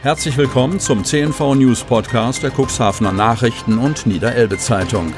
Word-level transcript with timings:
Herzlich 0.00 0.36
willkommen 0.36 0.78
zum 0.78 1.04
CNV 1.04 1.56
News 1.56 1.82
Podcast 1.82 2.44
der 2.44 2.52
Cuxhavener 2.52 3.10
Nachrichten 3.10 3.78
und 3.78 4.06
Niederelbe 4.06 4.56
Zeitung. 4.56 5.12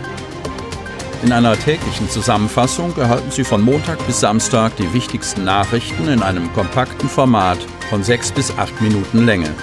In 1.22 1.33
einer 1.33 1.54
täglichen 1.54 2.08
Zusammenfassung 2.08 2.96
erhalten 2.96 3.30
Sie 3.30 3.45
von 3.45 3.61
Montag 3.61 4.04
bis 4.06 4.21
Samstag 4.21 4.74
die 4.77 4.90
wichtigsten 4.95 5.45
Nachrichten 5.45 6.08
in 6.08 6.22
einem 6.22 6.51
kompakten 6.54 7.11
Format 7.11 7.58
von 7.90 8.03
sechs 8.03 8.32
bis 8.32 8.56
acht 8.56 8.80
Minuten 8.80 9.27
Länge. 9.27 9.54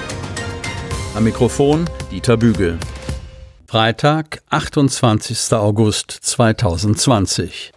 Am 1.15 1.23
Mikrofon 1.23 1.89
Dieter 2.11 2.37
Bügel. 2.37 2.77
Freitag, 3.65 4.43
28. 4.51 5.51
August 5.53 6.11
2020. 6.11 7.71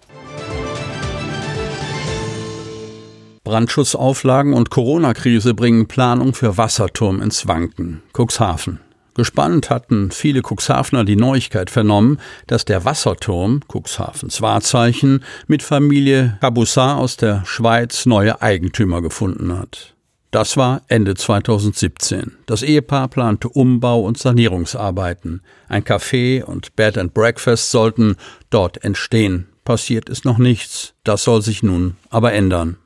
Brandschutzauflagen 3.51 4.53
und 4.53 4.71
Corona-Krise 4.71 5.55
bringen 5.55 5.89
Planung 5.89 6.35
für 6.35 6.57
Wasserturm 6.57 7.21
ins 7.21 7.49
Wanken. 7.49 8.00
Cuxhaven. 8.17 8.79
Gespannt 9.14 9.71
hatten 9.71 10.13
viele 10.13 10.41
Cuxhavener 10.41 11.03
die 11.03 11.17
Neuigkeit 11.17 11.68
vernommen, 11.68 12.21
dass 12.46 12.64
der 12.64 12.85
Wasserturm, 12.85 13.63
Cuxhavens 13.67 14.41
Wahrzeichen, 14.41 15.25
mit 15.49 15.64
Familie 15.64 16.39
Caboussat 16.41 16.96
aus 16.96 17.17
der 17.17 17.43
Schweiz 17.44 18.07
neue 18.07 18.41
Eigentümer 18.41 19.03
gefunden 19.03 19.58
hat. 19.58 19.96
Das 20.30 20.57
war 20.57 20.82
Ende 20.86 21.17
2017. 21.17 22.36
Das 22.46 22.63
Ehepaar 22.63 23.08
plante 23.08 23.49
Umbau- 23.49 24.05
und 24.05 24.17
Sanierungsarbeiten. 24.17 25.43
Ein 25.69 25.82
Café 25.82 26.44
und 26.44 26.77
Bed 26.77 26.96
and 26.96 27.14
Breakfast 27.14 27.72
sollten 27.72 28.14
dort 28.49 28.85
entstehen. 28.85 29.49
Passiert 29.64 30.08
ist 30.08 30.25
noch 30.25 30.39
nichts. 30.39 30.94
Das 31.03 31.25
soll 31.25 31.43
sich 31.43 31.64
nun 31.64 31.96
aber 32.11 32.33
ändern. 32.33 32.77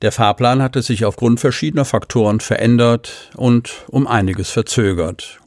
Der 0.00 0.12
Fahrplan 0.12 0.62
hatte 0.62 0.80
sich 0.82 1.04
aufgrund 1.04 1.40
verschiedener 1.40 1.84
Faktoren 1.84 2.38
verändert 2.38 3.30
und 3.36 3.84
um 3.88 4.06
einiges 4.06 4.50
verzögert. 4.50 5.40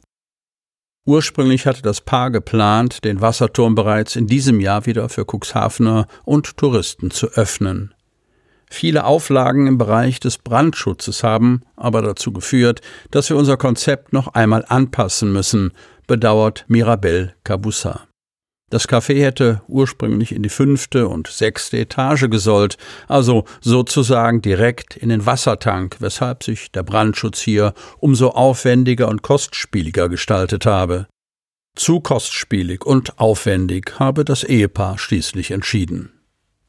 Ursprünglich 1.04 1.66
hatte 1.66 1.82
das 1.82 2.00
Paar 2.00 2.30
geplant, 2.30 3.04
den 3.04 3.20
Wasserturm 3.20 3.74
bereits 3.74 4.14
in 4.14 4.26
diesem 4.26 4.60
Jahr 4.60 4.86
wieder 4.86 5.08
für 5.08 5.24
Cuxhavener 5.24 6.06
und 6.24 6.56
Touristen 6.56 7.10
zu 7.10 7.28
öffnen. 7.28 7.94
Viele 8.70 9.04
Auflagen 9.04 9.66
im 9.66 9.78
Bereich 9.78 10.20
des 10.20 10.38
Brandschutzes 10.38 11.24
haben 11.24 11.62
aber 11.76 12.02
dazu 12.02 12.32
geführt, 12.32 12.80
dass 13.10 13.28
wir 13.30 13.36
unser 13.36 13.56
Konzept 13.56 14.12
noch 14.12 14.28
einmal 14.28 14.64
anpassen 14.68 15.32
müssen, 15.32 15.72
bedauert 16.06 16.64
Mirabel 16.68 17.34
Cabussa. 17.42 18.06
Das 18.72 18.88
Café 18.88 19.22
hätte 19.22 19.60
ursprünglich 19.68 20.34
in 20.34 20.42
die 20.42 20.48
fünfte 20.48 21.06
und 21.06 21.26
sechste 21.26 21.76
Etage 21.76 22.30
gesollt, 22.30 22.78
also 23.06 23.44
sozusagen 23.60 24.40
direkt 24.40 24.96
in 24.96 25.10
den 25.10 25.26
Wassertank, 25.26 25.96
weshalb 25.98 26.42
sich 26.42 26.72
der 26.72 26.82
Brandschutz 26.82 27.42
hier 27.42 27.74
umso 27.98 28.30
aufwendiger 28.30 29.08
und 29.08 29.20
kostspieliger 29.20 30.08
gestaltet 30.08 30.64
habe. 30.64 31.06
Zu 31.76 32.00
kostspielig 32.00 32.86
und 32.86 33.18
aufwendig 33.18 33.92
habe 33.98 34.24
das 34.24 34.42
Ehepaar 34.42 34.96
schließlich 34.96 35.50
entschieden. 35.50 36.10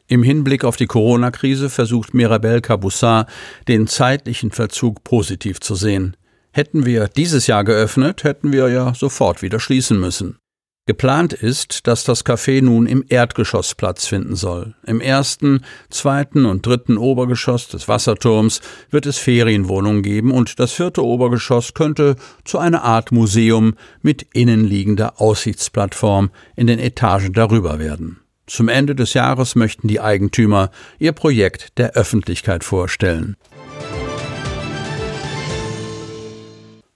Im 0.07 0.23
Hinblick 0.23 0.65
auf 0.65 0.75
die 0.75 0.87
Corona-Krise 0.87 1.69
versucht 1.69 2.13
Mirabel 2.13 2.59
Caboussat, 2.59 3.29
den 3.69 3.87
zeitlichen 3.87 4.51
Verzug 4.51 5.05
positiv 5.05 5.61
zu 5.61 5.75
sehen. 5.75 6.17
Hätten 6.51 6.85
wir 6.85 7.07
dieses 7.07 7.47
Jahr 7.47 7.63
geöffnet, 7.63 8.25
hätten 8.25 8.51
wir 8.51 8.67
ja 8.67 8.93
sofort 8.93 9.41
wieder 9.41 9.61
schließen 9.61 9.97
müssen. 9.97 10.37
Geplant 10.85 11.31
ist, 11.31 11.87
dass 11.87 12.03
das 12.03 12.25
Café 12.25 12.61
nun 12.61 12.87
im 12.87 13.05
Erdgeschoss 13.07 13.73
Platz 13.73 14.05
finden 14.05 14.35
soll. 14.35 14.75
Im 14.85 14.99
ersten, 14.99 15.63
zweiten 15.89 16.45
und 16.45 16.65
dritten 16.65 16.97
Obergeschoss 16.97 17.69
des 17.69 17.87
Wasserturms 17.87 18.59
wird 18.89 19.05
es 19.05 19.17
Ferienwohnungen 19.17 20.03
geben 20.03 20.31
und 20.31 20.59
das 20.59 20.73
vierte 20.73 21.01
Obergeschoss 21.01 21.73
könnte 21.73 22.17
zu 22.43 22.57
einer 22.57 22.83
Art 22.83 23.13
Museum 23.13 23.75
mit 24.01 24.27
innenliegender 24.33 25.21
Aussichtsplattform 25.21 26.31
in 26.57 26.67
den 26.67 26.79
Etagen 26.79 27.31
darüber 27.31 27.79
werden. 27.79 28.19
Zum 28.45 28.67
Ende 28.67 28.93
des 28.93 29.13
Jahres 29.13 29.55
möchten 29.55 29.87
die 29.87 30.01
Eigentümer 30.01 30.69
ihr 30.99 31.13
Projekt 31.13 31.77
der 31.77 31.93
Öffentlichkeit 31.93 32.65
vorstellen. 32.65 33.37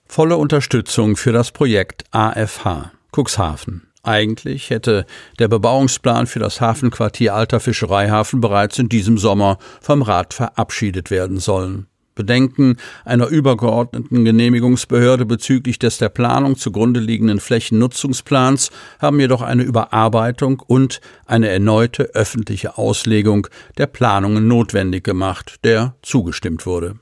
Volle 0.10 0.36
Unterstützung 0.36 1.16
für 1.16 1.32
das 1.32 1.54
Projekt 1.54 2.04
AFH. 2.12 2.92
Cuxhaven. 3.18 3.88
Eigentlich 4.04 4.70
hätte 4.70 5.06
der 5.40 5.48
Bebauungsplan 5.48 6.28
für 6.28 6.40
das 6.40 6.62
Hafenquartier 6.62 7.34
Alter 7.34 7.60
Fischereihafen 7.60 8.40
bereits 8.40 8.78
in 8.78 8.90
diesem 8.90 9.18
Sommer 9.18 9.58
vom 9.82 10.02
Rat 10.04 10.34
verabschiedet 10.34 11.10
werden 11.10 11.40
sollen. 11.40 11.88
Bedenken 12.14 12.78
einer 13.06 13.28
übergeordneten 13.28 14.24
Genehmigungsbehörde 14.24 15.26
bezüglich 15.26 15.80
des 15.80 15.98
der 15.98 16.10
Planung 16.10 16.58
zugrunde 16.58 17.00
liegenden 17.00 17.40
Flächennutzungsplans 17.40 18.72
haben 19.00 19.20
jedoch 19.20 19.42
eine 19.42 19.64
Überarbeitung 19.64 20.62
und 20.66 21.02
eine 21.26 21.50
erneute 21.50 22.04
öffentliche 22.14 22.78
Auslegung 22.78 23.48
der 23.78 23.88
Planungen 23.88 24.48
notwendig 24.48 25.04
gemacht, 25.04 25.58
der 25.64 25.96
zugestimmt 26.02 26.66
wurde. 26.66 27.00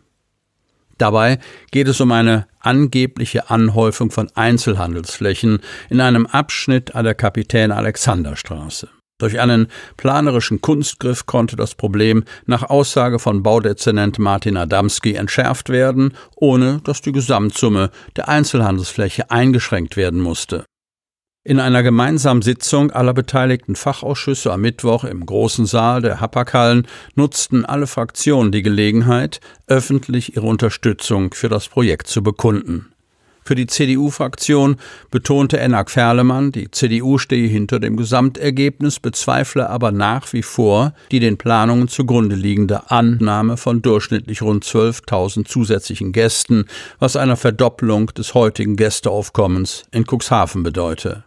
Dabei 0.98 1.40
geht 1.72 1.88
es 1.88 2.00
um 2.00 2.12
eine 2.12 2.48
angebliche 2.66 3.50
Anhäufung 3.50 4.12
von 4.12 4.30
Einzelhandelsflächen 4.36 5.60
in 5.90 6.02
einem 6.02 6.26
Abschnitt 6.26 6.96
an 6.96 7.06
der 7.06 7.16
Kapitän 7.16 7.72
Alexander 7.72 8.36
Straße. 8.36 8.90
Durch 9.18 9.40
einen 9.40 9.68
planerischen 9.96 10.60
Kunstgriff 10.60 11.26
konnte 11.26 11.56
das 11.56 11.76
Problem 11.76 12.26
nach 12.46 12.64
Aussage 12.64 13.18
von 13.18 13.44
Baudezernent 13.44 14.20
Martin 14.20 14.58
Adamski 14.58 15.16
entschärft 15.16 15.70
werden, 15.70 16.14
ohne 16.36 16.82
dass 16.84 17.02
die 17.02 17.14
Gesamtsumme 17.14 17.92
der 18.18 18.28
Einzelhandelsfläche 18.28 19.32
eingeschränkt 19.32 19.96
werden 19.96 20.20
musste. 20.20 20.66
In 21.48 21.60
einer 21.60 21.84
gemeinsamen 21.84 22.42
Sitzung 22.42 22.90
aller 22.90 23.14
beteiligten 23.14 23.76
Fachausschüsse 23.76 24.52
am 24.52 24.62
Mittwoch 24.62 25.04
im 25.04 25.24
großen 25.24 25.68
Saal 25.68 26.02
der 26.02 26.20
Hapaghallen 26.20 26.88
nutzten 27.14 27.66
alle 27.66 27.86
Fraktionen 27.86 28.52
die 28.52 28.64
Gelegenheit, 28.64 29.42
öffentlich 29.68 30.36
ihre 30.36 30.48
Unterstützung 30.48 31.36
für 31.36 31.48
das 31.48 31.68
Projekt 31.68 32.08
zu 32.08 32.24
bekunden. 32.24 32.88
Für 33.44 33.54
die 33.54 33.68
CDU-Fraktion 33.68 34.78
betonte 35.12 35.60
Enak 35.60 35.92
Ferlemann, 35.92 36.52
die 36.52 36.72
CDU 36.72 37.20
stehe 37.20 37.48
hinter 37.48 37.80
dem 37.80 37.96
Gesamtergebnis, 37.96 39.00
bezweifle 39.00 39.70
aber 39.70 39.92
nach 39.92 40.34
wie 40.34 40.42
vor 40.42 40.96
die 41.12 41.20
den 41.20 41.38
Planungen 41.38 41.88
zugrunde 41.88 42.36
liegende 42.36 42.90
Annahme 42.90 43.58
von 43.58 43.84
durchschnittlich 43.84 44.42
rund 44.42 44.66
12.000 44.66 45.46
zusätzlichen 45.46 46.12
Gästen, 46.12 46.66
was 46.98 47.16
einer 47.16 47.38
Verdoppelung 47.38 48.08
des 48.16 48.34
heutigen 48.34 48.78
Gästeaufkommens 48.78 49.84
in 49.92 50.06
Cuxhaven 50.08 50.64
bedeute. 50.64 51.25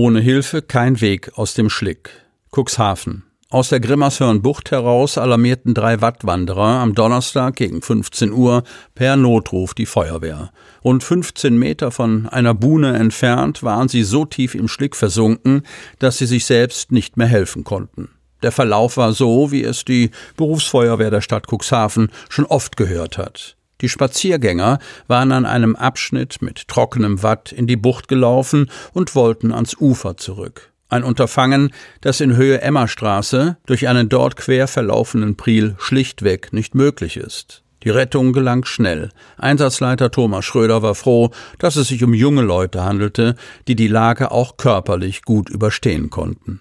Ohne 0.00 0.20
Hilfe 0.20 0.62
kein 0.62 1.00
Weg 1.00 1.32
aus 1.34 1.54
dem 1.54 1.68
Schlick. 1.68 2.10
Cuxhaven. 2.52 3.24
Aus 3.50 3.70
der 3.70 3.80
Grimmershörn-Bucht 3.80 4.70
heraus 4.70 5.18
alarmierten 5.18 5.74
drei 5.74 6.00
Wattwanderer 6.00 6.78
am 6.78 6.94
Donnerstag 6.94 7.56
gegen 7.56 7.82
15 7.82 8.30
Uhr 8.30 8.62
per 8.94 9.16
Notruf 9.16 9.74
die 9.74 9.86
Feuerwehr. 9.86 10.52
Rund 10.84 11.02
15 11.02 11.58
Meter 11.58 11.90
von 11.90 12.28
einer 12.28 12.54
Buhne 12.54 12.96
entfernt 12.96 13.64
waren 13.64 13.88
sie 13.88 14.04
so 14.04 14.24
tief 14.24 14.54
im 14.54 14.68
Schlick 14.68 14.94
versunken, 14.94 15.62
dass 15.98 16.18
sie 16.18 16.26
sich 16.26 16.44
selbst 16.44 16.92
nicht 16.92 17.16
mehr 17.16 17.26
helfen 17.26 17.64
konnten. 17.64 18.08
Der 18.44 18.52
Verlauf 18.52 18.98
war 18.98 19.12
so, 19.12 19.50
wie 19.50 19.64
es 19.64 19.84
die 19.84 20.12
Berufsfeuerwehr 20.36 21.10
der 21.10 21.22
Stadt 21.22 21.48
Cuxhaven 21.50 22.12
schon 22.28 22.44
oft 22.44 22.76
gehört 22.76 23.18
hat. 23.18 23.57
Die 23.80 23.88
Spaziergänger 23.88 24.78
waren 25.06 25.32
an 25.32 25.46
einem 25.46 25.76
Abschnitt 25.76 26.42
mit 26.42 26.66
trockenem 26.68 27.22
Watt 27.22 27.52
in 27.52 27.66
die 27.66 27.76
Bucht 27.76 28.08
gelaufen 28.08 28.70
und 28.92 29.14
wollten 29.14 29.52
ans 29.52 29.76
Ufer 29.78 30.16
zurück. 30.16 30.72
Ein 30.88 31.04
Unterfangen, 31.04 31.70
das 32.00 32.20
in 32.20 32.34
Höhe 32.34 32.60
Emmerstraße 32.60 33.58
durch 33.66 33.88
einen 33.88 34.08
dort 34.08 34.36
quer 34.36 34.66
verlaufenden 34.66 35.36
Priel 35.36 35.76
schlichtweg 35.78 36.52
nicht 36.52 36.74
möglich 36.74 37.16
ist. 37.18 37.62
Die 37.84 37.90
Rettung 37.90 38.32
gelang 38.32 38.64
schnell. 38.64 39.10
Einsatzleiter 39.36 40.10
Thomas 40.10 40.44
Schröder 40.44 40.82
war 40.82 40.96
froh, 40.96 41.30
dass 41.58 41.76
es 41.76 41.88
sich 41.88 42.02
um 42.02 42.14
junge 42.14 42.42
Leute 42.42 42.82
handelte, 42.82 43.36
die 43.68 43.76
die 43.76 43.86
Lage 43.86 44.32
auch 44.32 44.56
körperlich 44.56 45.22
gut 45.22 45.48
überstehen 45.48 46.10
konnten. 46.10 46.60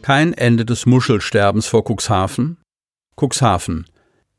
Kein 0.00 0.32
Ende 0.32 0.64
des 0.64 0.86
Muschelsterbens 0.86 1.66
vor 1.66 1.84
Cuxhaven, 1.84 2.58
Cuxhaven. 3.18 3.86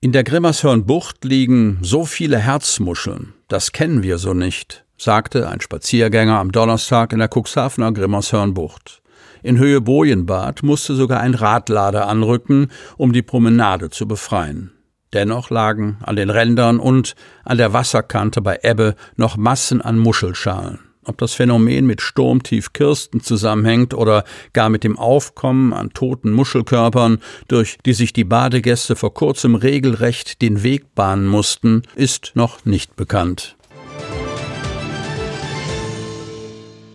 In 0.01 0.11
der 0.11 0.23
Grimmershörn-Bucht 0.23 1.25
liegen 1.25 1.79
so 1.81 2.05
viele 2.05 2.37
Herzmuscheln. 2.37 3.33
Das 3.47 3.71
kennen 3.71 4.03
wir 4.03 4.19
so 4.19 4.35
nicht, 4.35 4.85
sagte 4.97 5.49
ein 5.49 5.61
Spaziergänger 5.61 6.37
am 6.37 6.51
Donnerstag 6.51 7.11
in 7.11 7.17
der 7.17 7.29
Cuxhavener 7.33 7.91
Grimmershörn-Bucht. 7.91 9.01
In 9.41 9.57
Höhe 9.57 9.81
Bojenbad 9.81 10.61
musste 10.61 10.93
sogar 10.93 11.21
ein 11.21 11.33
Radlader 11.33 12.07
anrücken, 12.07 12.69
um 12.97 13.13
die 13.13 13.23
Promenade 13.23 13.89
zu 13.89 14.07
befreien. 14.07 14.71
Dennoch 15.11 15.49
lagen 15.49 15.97
an 16.03 16.15
den 16.15 16.29
Rändern 16.29 16.79
und 16.79 17.15
an 17.43 17.57
der 17.57 17.73
Wasserkante 17.73 18.41
bei 18.41 18.59
Ebbe 18.61 18.93
noch 19.15 19.37
Massen 19.37 19.81
an 19.81 19.97
Muschelschalen. 19.97 20.86
Ob 21.07 21.17
das 21.19 21.33
Phänomen 21.33 21.85
mit 21.85 22.01
Sturmtief 22.01 22.73
Kirsten 22.73 23.21
zusammenhängt 23.21 23.93
oder 23.93 24.25
gar 24.51 24.67
mit 24.67 24.83
dem 24.83 24.99
Aufkommen 24.99 25.71
an 25.71 25.93
toten 25.93 26.33
Muschelkörpern, 26.33 27.19
durch 27.47 27.77
die 27.85 27.93
sich 27.93 28.11
die 28.11 28.25
Badegäste 28.25 28.97
vor 28.97 29.13
kurzem 29.13 29.55
regelrecht 29.55 30.41
den 30.41 30.63
Weg 30.63 30.93
bahnen 30.95 31.25
mussten, 31.25 31.83
ist 31.95 32.33
noch 32.35 32.65
nicht 32.65 32.97
bekannt. 32.97 33.55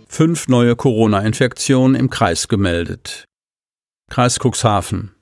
Fünf 0.09 0.47
neue 0.47 0.77
Corona-Infektionen 0.77 1.95
im 1.95 2.11
Kreis 2.11 2.49
gemeldet. 2.49 3.25
Kreis 4.11 4.39
Cuxhaven. 4.39 5.13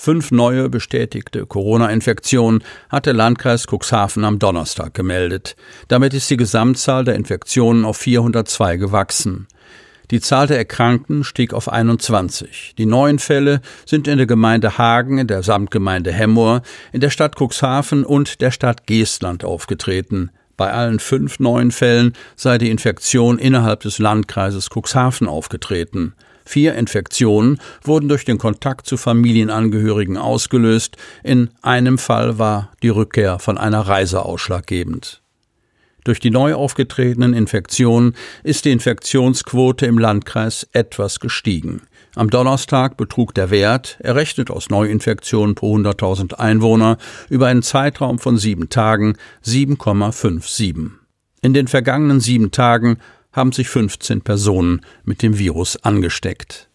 Fünf 0.00 0.30
neue 0.30 0.68
bestätigte 0.68 1.44
Corona-Infektionen 1.44 2.62
hat 2.88 3.06
der 3.06 3.14
Landkreis 3.14 3.66
Cuxhaven 3.66 4.24
am 4.24 4.38
Donnerstag 4.38 4.94
gemeldet. 4.94 5.56
Damit 5.88 6.14
ist 6.14 6.30
die 6.30 6.36
Gesamtzahl 6.36 7.04
der 7.04 7.16
Infektionen 7.16 7.84
auf 7.84 7.96
402 7.96 8.76
gewachsen. 8.76 9.48
Die 10.12 10.20
Zahl 10.20 10.46
der 10.46 10.56
Erkrankten 10.56 11.24
stieg 11.24 11.52
auf 11.52 11.68
21. 11.68 12.74
Die 12.78 12.86
neuen 12.86 13.18
Fälle 13.18 13.60
sind 13.86 14.06
in 14.06 14.18
der 14.18 14.28
Gemeinde 14.28 14.78
Hagen, 14.78 15.18
in 15.18 15.26
der 15.26 15.42
Samtgemeinde 15.42 16.12
Hemmoor, 16.12 16.62
in 16.92 17.00
der 17.00 17.10
Stadt 17.10 17.34
Cuxhaven 17.36 18.04
und 18.04 18.40
der 18.40 18.52
Stadt 18.52 18.86
Geestland 18.86 19.42
aufgetreten. 19.42 20.30
Bei 20.56 20.72
allen 20.72 21.00
fünf 21.00 21.40
neuen 21.40 21.72
Fällen 21.72 22.12
sei 22.36 22.58
die 22.58 22.70
Infektion 22.70 23.36
innerhalb 23.36 23.80
des 23.80 23.98
Landkreises 23.98 24.68
Cuxhaven 24.70 25.26
aufgetreten. 25.26 26.14
Vier 26.48 26.76
Infektionen 26.76 27.60
wurden 27.82 28.08
durch 28.08 28.24
den 28.24 28.38
Kontakt 28.38 28.86
zu 28.86 28.96
Familienangehörigen 28.96 30.16
ausgelöst. 30.16 30.96
In 31.22 31.50
einem 31.60 31.98
Fall 31.98 32.38
war 32.38 32.72
die 32.82 32.88
Rückkehr 32.88 33.38
von 33.38 33.58
einer 33.58 33.82
Reise 33.82 34.24
ausschlaggebend. 34.24 35.20
Durch 36.04 36.20
die 36.20 36.30
neu 36.30 36.54
aufgetretenen 36.54 37.34
Infektionen 37.34 38.14
ist 38.44 38.64
die 38.64 38.70
Infektionsquote 38.70 39.84
im 39.84 39.98
Landkreis 39.98 40.66
etwas 40.72 41.20
gestiegen. 41.20 41.82
Am 42.14 42.30
Donnerstag 42.30 42.96
betrug 42.96 43.34
der 43.34 43.50
Wert, 43.50 43.98
errechnet 44.00 44.50
aus 44.50 44.70
Neuinfektionen 44.70 45.54
pro 45.54 45.76
100.000 45.76 46.32
Einwohner, 46.32 46.96
über 47.28 47.48
einen 47.48 47.62
Zeitraum 47.62 48.18
von 48.18 48.38
sieben 48.38 48.70
Tagen 48.70 49.18
7,57. 49.44 50.92
In 51.42 51.52
den 51.52 51.68
vergangenen 51.68 52.20
sieben 52.20 52.52
Tagen 52.52 52.96
haben 53.32 53.52
sich 53.52 53.68
15 53.68 54.22
Personen 54.22 54.80
mit 55.04 55.22
dem 55.22 55.38
Virus 55.38 55.76
angesteckt. 55.82 56.68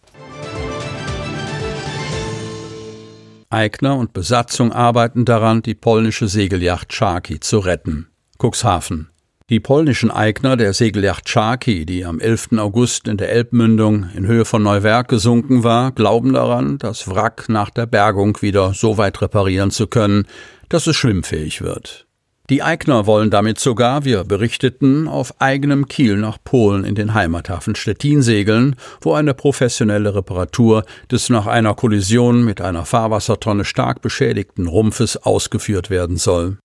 Eigner 3.50 3.96
und 3.96 4.12
Besatzung 4.12 4.72
arbeiten 4.72 5.24
daran, 5.24 5.62
die 5.62 5.74
polnische 5.74 6.26
Segelyacht 6.26 6.92
Charki 6.92 7.38
zu 7.38 7.60
retten. 7.60 8.08
Cuxhaven. 8.38 9.10
Die 9.50 9.60
polnischen 9.60 10.10
Eigner 10.10 10.56
der 10.56 10.72
Segelyacht 10.72 11.28
Charki, 11.28 11.84
die 11.84 12.04
am 12.04 12.18
11. 12.18 12.52
August 12.56 13.06
in 13.06 13.18
der 13.18 13.30
Elbmündung 13.30 14.08
in 14.14 14.26
Höhe 14.26 14.46
von 14.46 14.62
Neuwerk 14.62 15.08
gesunken 15.08 15.62
war, 15.62 15.92
glauben 15.92 16.32
daran, 16.32 16.78
das 16.78 17.08
Wrack 17.08 17.48
nach 17.48 17.68
der 17.68 17.86
Bergung 17.86 18.40
wieder 18.40 18.72
so 18.72 18.96
weit 18.96 19.20
reparieren 19.20 19.70
zu 19.70 19.86
können, 19.86 20.26
dass 20.70 20.86
es 20.86 20.96
schwimmfähig 20.96 21.60
wird. 21.60 22.06
Die 22.50 22.62
Eigner 22.62 23.06
wollen 23.06 23.30
damit 23.30 23.58
sogar, 23.58 24.04
wir 24.04 24.22
berichteten, 24.24 25.08
auf 25.08 25.40
eigenem 25.40 25.88
Kiel 25.88 26.18
nach 26.18 26.36
Polen 26.44 26.84
in 26.84 26.94
den 26.94 27.14
Heimathafen 27.14 27.74
Stettin 27.74 28.20
segeln, 28.20 28.76
wo 29.00 29.14
eine 29.14 29.32
professionelle 29.32 30.14
Reparatur 30.14 30.84
des 31.10 31.30
nach 31.30 31.46
einer 31.46 31.72
Kollision 31.72 32.44
mit 32.44 32.60
einer 32.60 32.84
Fahrwassertonne 32.84 33.64
stark 33.64 34.02
beschädigten 34.02 34.66
Rumpfes 34.66 35.16
ausgeführt 35.16 35.88
werden 35.88 36.18
soll. 36.18 36.58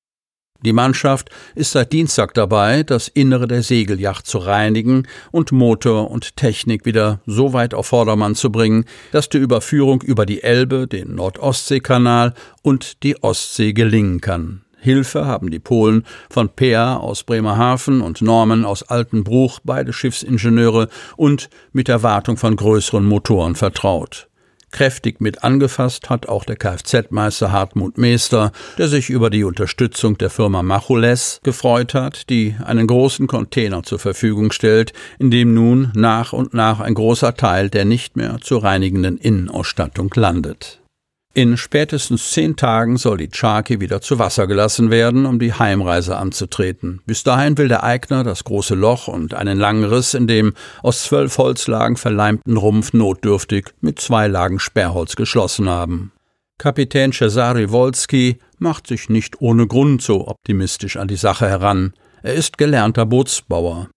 Die 0.66 0.74
Mannschaft 0.74 1.30
ist 1.56 1.72
seit 1.72 1.94
Dienstag 1.94 2.34
dabei, 2.34 2.84
das 2.84 3.08
Innere 3.08 3.48
der 3.48 3.64
Segelyacht 3.64 4.28
zu 4.28 4.40
reinigen 4.40 5.08
und 5.32 5.54
Motor 5.54 6.12
und 6.12 6.36
Technik 6.36 6.86
wieder 6.86 7.22
so 7.26 7.54
weit 7.54 7.74
auf 7.74 7.88
Vordermann 7.88 8.36
zu 8.36 8.52
bringen, 8.52 8.84
dass 9.14 9.30
die 9.30 9.38
Überführung 9.38 10.02
über 10.02 10.26
die 10.26 10.44
Elbe, 10.44 10.88
den 10.88 11.16
Nordostseekanal 11.16 12.34
und 12.62 13.04
die 13.04 13.24
Ostsee 13.24 13.72
gelingen 13.72 14.20
kann. 14.20 14.66
Hilfe 14.80 15.26
haben 15.26 15.52
die 15.52 15.60
Polen 15.60 16.06
von 16.30 16.50
Peer 16.50 17.00
aus 17.02 17.24
Bremerhaven 17.24 18.02
und 18.02 18.22
Norman 18.22 18.66
aus 18.66 18.84
Altenbruch, 18.84 19.60
beide 19.64 19.94
Schiffsingenieure, 19.94 20.88
und 21.18 21.50
mit 21.74 21.90
Erwartung 21.90 22.38
von 22.38 22.56
größeren 22.56 23.06
Motoren 23.06 23.56
vertraut. 23.56 24.30
Kräftig 24.72 25.20
mit 25.20 25.44
angefasst 25.44 26.10
hat 26.10 26.30
auch 26.30 26.46
der 26.46 26.56
Kfz-Meister 26.56 27.52
Hartmut 27.52 27.98
Meester, 27.98 28.52
der 28.78 28.88
sich 28.88 29.10
über 29.10 29.30
die 29.30 29.44
Unterstützung 29.44 30.18
der 30.18 30.30
Firma 30.30 30.62
Machules 30.62 31.40
gefreut 31.44 31.96
hat, 31.96 32.30
die 32.30 32.56
einen 32.64 32.86
großen 32.86 33.26
Container 33.28 33.82
zur 33.84 34.00
Verfügung 34.00 34.52
stellt, 34.52 34.94
in 35.18 35.32
dem 35.32 35.54
nun 35.54 35.92
nach 35.96 36.34
und 36.34 36.54
nach 36.54 36.80
ein 36.80 36.94
großer 36.94 37.34
Teil 37.34 37.70
der 37.70 37.86
nicht 37.86 38.16
mehr 38.16 38.38
zu 38.42 38.58
reinigenden 38.58 39.18
Innenausstattung 39.18 40.14
landet. 40.16 40.80
In 41.36 41.58
spätestens 41.58 42.32
zehn 42.32 42.56
Tagen 42.56 42.98
soll 42.98 43.18
die 43.18 43.30
Charki 43.30 43.80
wieder 43.80 44.02
zu 44.02 44.18
Wasser 44.18 44.48
gelassen 44.48 44.90
werden, 44.90 45.28
um 45.28 45.38
die 45.38 45.54
Heimreise 45.54 46.18
anzutreten. 46.18 47.02
Bis 47.06 47.24
dahin 47.24 47.58
will 47.58 47.68
der 47.68 47.84
Eigner 47.84 48.24
das 48.24 48.44
große 48.44 48.74
Loch 48.74 49.08
und 49.08 49.36
einen 49.36 49.60
langen 49.60 49.84
Riss 49.84 50.16
in 50.16 50.26
dem 50.26 50.54
aus 50.82 51.04
zwölf 51.04 51.38
Holzlagen 51.38 51.98
verleimten 51.98 52.58
Rumpf 52.58 52.94
notdürftig 52.94 53.68
mit 53.80 54.00
zwei 54.00 54.28
Lagen 54.28 54.60
Sperrholz 54.60 55.16
geschlossen 55.16 55.70
haben. 55.70 56.12
Kapitän 56.58 57.14
Cesare 57.14 57.72
Wolski 57.72 58.40
macht 58.58 58.88
sich 58.88 59.08
nicht 59.08 59.40
ohne 59.40 59.68
Grund 59.68 60.02
so 60.02 60.28
optimistisch 60.28 60.98
an 60.98 61.08
die 61.08 61.16
Sache 61.16 61.48
heran. 61.48 61.94
Er 62.24 62.34
ist 62.34 62.58
gelernter 62.58 63.06
Bootsbauer. 63.06 63.88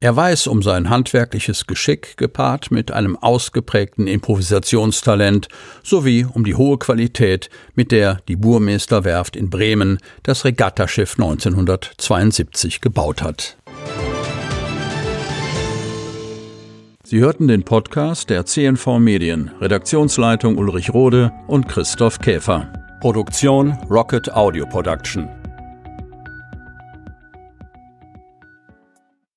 Er 0.00 0.14
weiß 0.14 0.46
um 0.46 0.62
sein 0.62 0.90
handwerkliches 0.90 1.66
Geschick 1.66 2.16
gepaart 2.16 2.70
mit 2.70 2.92
einem 2.92 3.16
ausgeprägten 3.16 4.06
Improvisationstalent 4.06 5.48
sowie 5.82 6.24
um 6.24 6.44
die 6.44 6.54
hohe 6.54 6.78
Qualität, 6.78 7.50
mit 7.74 7.90
der 7.90 8.20
die 8.28 8.36
Burmesterwerft 8.36 9.34
in 9.34 9.50
Bremen 9.50 9.98
das 10.22 10.44
Regattaschiff 10.44 11.14
1972 11.18 12.80
gebaut 12.80 13.22
hat. 13.22 13.56
Sie 17.02 17.18
hörten 17.18 17.48
den 17.48 17.64
Podcast 17.64 18.30
der 18.30 18.46
CNV 18.46 19.00
Medien, 19.00 19.50
Redaktionsleitung 19.60 20.58
Ulrich 20.58 20.94
Rode 20.94 21.32
und 21.48 21.66
Christoph 21.66 22.20
Käfer. 22.20 22.72
Produktion 23.00 23.72
Rocket 23.90 24.32
Audio 24.32 24.64
Production. 24.66 25.28